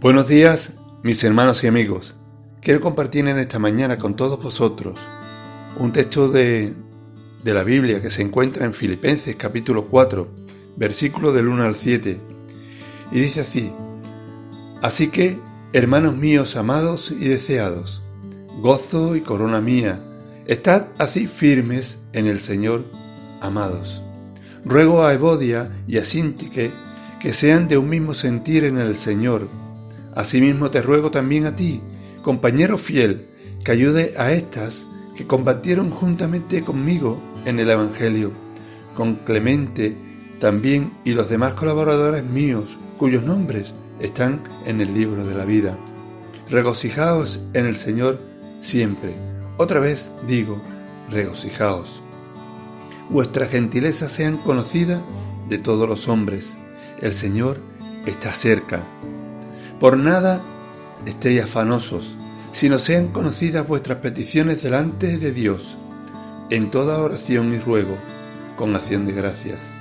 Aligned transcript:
Buenos 0.00 0.28
días, 0.28 0.74
mis 1.02 1.24
hermanos 1.24 1.64
y 1.64 1.66
amigos. 1.66 2.14
Quiero 2.60 2.80
compartir 2.80 3.26
en 3.26 3.38
esta 3.38 3.58
mañana 3.58 3.98
con 3.98 4.14
todos 4.14 4.40
vosotros 4.40 5.00
un 5.76 5.92
texto 5.92 6.28
de, 6.28 6.72
de 7.42 7.54
la 7.54 7.64
Biblia 7.64 8.00
que 8.00 8.10
se 8.10 8.22
encuentra 8.22 8.64
en 8.64 8.74
Filipenses 8.74 9.34
capítulo 9.34 9.86
4, 9.86 10.28
versículo 10.76 11.32
del 11.32 11.48
1 11.48 11.64
al 11.64 11.74
7. 11.74 12.20
Y 13.10 13.20
dice 13.20 13.40
así, 13.40 13.72
Así 14.82 15.08
que, 15.08 15.36
hermanos 15.72 16.16
míos 16.16 16.54
amados 16.54 17.10
y 17.10 17.26
deseados, 17.28 18.02
gozo 18.60 19.16
y 19.16 19.22
corona 19.22 19.60
mía, 19.60 20.00
estad 20.46 20.86
así 20.98 21.26
firmes 21.26 22.02
en 22.12 22.28
el 22.28 22.38
Señor, 22.38 22.84
amados. 23.40 24.00
Ruego 24.64 25.04
a 25.04 25.12
Evodia 25.12 25.72
y 25.88 25.98
a 25.98 26.04
Sintique 26.04 26.72
que 27.20 27.32
sean 27.32 27.68
de 27.68 27.78
un 27.78 27.88
mismo 27.88 28.14
sentir 28.14 28.64
en 28.64 28.78
el 28.78 28.96
Señor 28.96 29.48
Asimismo 30.18 30.68
te 30.68 30.82
ruego 30.82 31.12
también 31.12 31.46
a 31.46 31.54
ti, 31.54 31.80
compañero 32.22 32.76
fiel, 32.76 33.28
que 33.62 33.70
ayude 33.70 34.14
a 34.18 34.32
estas 34.32 34.88
que 35.14 35.28
combatieron 35.28 35.90
juntamente 35.90 36.64
conmigo 36.64 37.22
en 37.44 37.60
el 37.60 37.70
Evangelio, 37.70 38.32
con 38.96 39.14
Clemente 39.14 39.96
también 40.40 40.92
y 41.04 41.12
los 41.12 41.28
demás 41.30 41.54
colaboradores 41.54 42.24
míos, 42.24 42.78
cuyos 42.96 43.22
nombres 43.22 43.74
están 44.00 44.42
en 44.66 44.80
el 44.80 44.92
libro 44.92 45.24
de 45.24 45.36
la 45.36 45.44
vida. 45.44 45.78
Regocijaos 46.50 47.44
en 47.54 47.66
el 47.66 47.76
Señor 47.76 48.20
siempre. 48.58 49.14
Otra 49.56 49.78
vez 49.78 50.10
digo, 50.26 50.60
regocijaos. 51.10 52.02
Vuestra 53.08 53.46
gentileza 53.46 54.08
sean 54.08 54.36
conocida 54.38 55.00
de 55.48 55.58
todos 55.58 55.88
los 55.88 56.08
hombres. 56.08 56.58
El 57.00 57.14
Señor 57.14 57.60
está 58.06 58.32
cerca. 58.32 58.82
Por 59.78 59.96
nada 59.96 60.44
estéis 61.06 61.44
afanosos, 61.44 62.16
sino 62.50 62.78
sean 62.80 63.08
conocidas 63.08 63.66
vuestras 63.66 63.98
peticiones 63.98 64.62
delante 64.62 65.16
de 65.18 65.32
Dios, 65.32 65.78
en 66.50 66.70
toda 66.70 66.98
oración 66.98 67.54
y 67.54 67.58
ruego, 67.58 67.96
con 68.56 68.74
acción 68.74 69.06
de 69.06 69.12
gracias. 69.12 69.72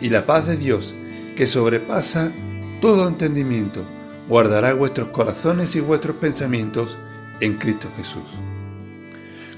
Y 0.00 0.08
la 0.08 0.24
paz 0.24 0.46
de 0.46 0.56
Dios, 0.56 0.94
que 1.36 1.46
sobrepasa 1.46 2.32
todo 2.80 3.06
entendimiento, 3.06 3.84
guardará 4.28 4.72
vuestros 4.72 5.08
corazones 5.08 5.76
y 5.76 5.80
vuestros 5.80 6.16
pensamientos 6.16 6.96
en 7.40 7.58
Cristo 7.58 7.88
Jesús. 7.98 8.24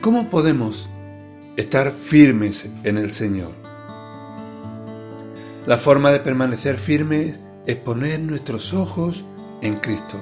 ¿Cómo 0.01 0.31
podemos 0.31 0.89
estar 1.57 1.93
firmes 1.93 2.69
en 2.83 2.99
el 2.99 3.13
Señor? 3.13 3.68
La 5.69 5.77
forma 5.77 6.11
de 6.11 6.21
permanecer 6.21 6.79
firmes 6.79 7.39
es 7.67 7.77
poner 7.77 8.21
nuestros 8.21 8.73
ojos 8.73 9.23
en 9.61 9.75
Cristo. 9.75 10.19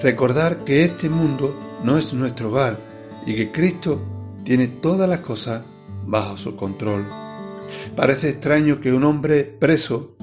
Recordar 0.00 0.58
que 0.58 0.84
este 0.84 1.08
mundo 1.08 1.80
no 1.82 1.98
es 1.98 2.14
nuestro 2.14 2.50
hogar 2.50 2.78
y 3.26 3.34
que 3.34 3.50
Cristo 3.50 4.00
tiene 4.44 4.68
todas 4.68 5.08
las 5.08 5.18
cosas 5.18 5.62
bajo 6.06 6.36
su 6.36 6.54
control. 6.54 7.08
Parece 7.96 8.28
extraño 8.28 8.80
que 8.80 8.92
un 8.92 9.02
hombre 9.02 9.42
preso 9.42 10.14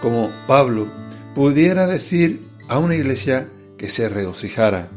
como 0.00 0.30
Pablo 0.46 0.86
pudiera 1.34 1.88
decir 1.88 2.46
a 2.68 2.78
una 2.78 2.94
iglesia 2.94 3.48
que 3.76 3.88
se 3.88 4.08
regocijara. 4.08 4.88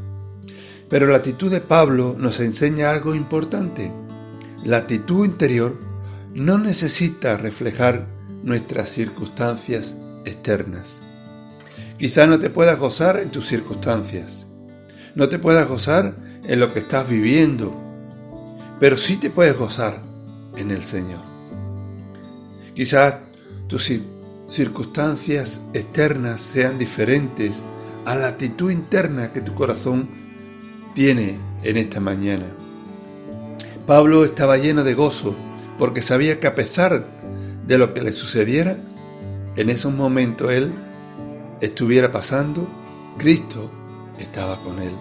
Pero 0.88 1.08
la 1.08 1.18
actitud 1.18 1.50
de 1.50 1.62
Pablo 1.62 2.16
nos 2.16 2.40
enseña 2.40 2.92
algo 2.92 3.16
importante. 3.16 3.92
La 4.64 4.78
actitud 4.78 5.26
interior 5.26 5.80
no 6.36 6.60
necesita 6.60 7.38
reflejar 7.38 8.17
nuestras 8.48 8.88
circunstancias 8.88 9.98
externas. 10.24 11.04
Quizá 12.00 12.28
no 12.28 12.40
te 12.40 12.50
puedas 12.50 12.80
gozar 12.80 13.20
en 13.20 13.30
tus 13.30 13.46
circunstancias, 13.46 14.48
no 15.16 15.28
te 15.28 15.38
puedas 15.38 15.68
gozar 15.68 16.16
en 16.46 16.60
lo 16.62 16.74
que 16.74 16.80
estás 16.80 17.10
viviendo, 17.10 17.76
pero 18.80 18.96
sí 18.96 19.18
te 19.18 19.30
puedes 19.30 19.58
gozar 19.58 20.02
en 20.56 20.72
el 20.72 20.86
Señor. 20.86 21.20
Quizás 22.74 23.16
tus 23.68 23.92
circunstancias 24.50 25.60
externas 25.74 26.40
sean 26.40 26.78
diferentes 26.78 27.66
a 28.06 28.16
la 28.16 28.30
actitud 28.30 28.72
interna 28.72 29.34
que 29.34 29.42
tu 29.42 29.54
corazón 29.56 30.08
tiene 30.96 31.38
en 31.64 31.76
esta 31.76 32.00
mañana. 32.00 32.46
Pablo 33.86 34.24
estaba 34.24 34.56
lleno 34.56 34.86
de 34.86 34.94
gozo 34.94 35.36
porque 35.78 36.02
sabía 36.02 36.40
que 36.40 36.48
a 36.48 36.56
pesar 36.56 37.17
de 37.68 37.78
lo 37.78 37.94
que 37.94 38.02
le 38.02 38.14
sucediera, 38.14 38.78
en 39.58 39.70
esos 39.70 39.94
momentos 39.94 40.52
él 40.52 40.72
estuviera 41.60 42.12
pasando, 42.12 42.68
Cristo 43.18 43.70
estaba 44.18 44.62
con 44.64 44.80
él. 44.80 44.94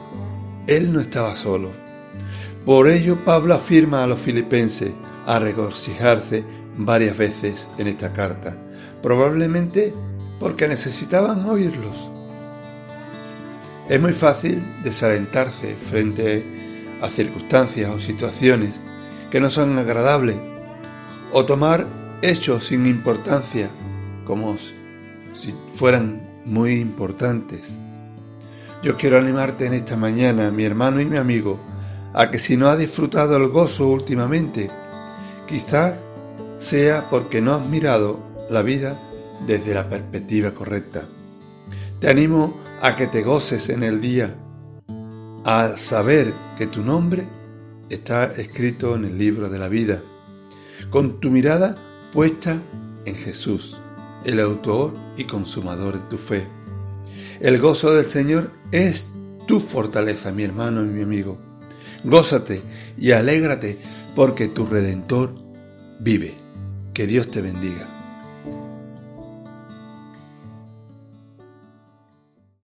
Él 0.67 0.93
no 0.93 1.01
estaba 1.01 1.37
solo. 1.37 1.71
Por 2.65 2.89
ello 2.89 3.25
Pablo 3.25 3.55
afirma 3.55 4.03
a 4.03 4.07
los 4.07 4.21
filipenses 4.21 4.93
a 5.27 5.39
regocijarse 5.39 6.45
varias 6.77 7.17
veces 7.17 7.69
en 7.79 7.87
esta 7.87 8.13
carta, 8.13 8.57
probablemente 9.03 9.95
porque 10.41 10.67
necesitaban 10.67 11.49
oírlos. 11.49 12.11
Es 13.89 14.01
muy 14.01 14.13
fácil 14.13 14.83
desalentarse 14.83 15.77
frente 15.77 16.45
a 17.01 17.09
circunstancias 17.09 17.89
o 17.91 18.01
situaciones 18.01 18.81
que 19.31 19.41
no 19.41 19.51
son 19.51 19.79
agradables 19.79 20.37
o 21.33 21.45
tomar 21.45 22.06
hechos 22.29 22.67
sin 22.67 22.87
importancia 22.87 23.71
como 24.25 24.57
si 25.33 25.55
fueran 25.75 26.43
muy 26.45 26.81
importantes. 26.81 27.79
Yo 28.83 28.97
quiero 28.97 29.19
animarte 29.19 29.67
en 29.67 29.75
esta 29.75 29.97
mañana, 29.97 30.51
mi 30.51 30.65
hermano 30.65 31.01
y 31.01 31.07
mi 31.07 31.17
amigo, 31.17 31.61
a 32.13 32.31
que 32.31 32.39
si 32.39 32.57
no 32.57 32.69
has 32.69 32.79
disfrutado 32.79 33.37
el 33.37 33.49
gozo 33.49 33.89
últimamente, 33.89 34.71
quizás 35.47 36.03
sea 36.59 37.09
porque 37.11 37.41
no 37.41 37.55
has 37.55 37.67
mirado 37.67 38.21
la 38.51 38.63
vida 38.63 39.01
desde 39.47 39.75
la 39.75 39.89
perspectiva 39.89 40.51
correcta. 40.53 41.07
Te 42.01 42.11
animo 42.11 42.59
a 42.81 42.97
que 42.97 43.07
te 43.07 43.23
goces 43.23 43.69
en 43.69 43.83
el 43.83 44.01
día, 44.01 44.35
a 45.45 45.69
saber 45.77 46.35
que 46.57 46.67
tu 46.67 46.83
nombre 46.83 47.27
está 47.89 48.33
escrito 48.33 48.97
en 48.97 49.05
el 49.05 49.19
libro 49.19 49.49
de 49.49 49.59
la 49.59 49.69
vida, 49.69 50.03
con 50.91 51.21
tu 51.21 51.31
mirada 51.31 51.77
puesta 52.13 52.61
en 53.05 53.15
Jesús 53.15 53.79
el 54.25 54.41
autor 54.41 54.93
y 55.17 55.25
consumador 55.25 55.95
de 55.95 56.09
tu 56.11 56.19
fe. 56.19 56.47
El 57.41 57.61
gozo 57.61 57.95
del 57.95 58.07
Señor 58.07 58.51
es 58.73 59.13
tu 59.47 59.61
fortaleza, 59.61 60.33
mi 60.33 60.43
hermano 60.43 60.83
y 60.83 60.87
mi 60.87 61.03
amigo. 61.03 61.39
Gózate 62.05 62.63
y 62.99 63.13
alégrate 63.13 63.79
porque 64.15 64.49
tu 64.49 64.67
Redentor 64.67 65.35
vive. 66.01 66.35
Que 66.93 67.07
Dios 67.07 67.31
te 67.31 67.43
bendiga. 67.43 67.96